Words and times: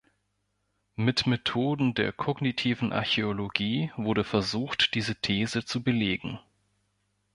Mit 0.95 1.27
Methoden 1.27 1.93
der 1.93 2.11
kognitiven 2.11 2.91
Archäologie 2.91 3.91
wurde 3.97 4.23
versucht, 4.23 4.95
diese 4.95 5.13
These 5.21 5.63
zu 5.63 5.83
belegen. 5.83 6.39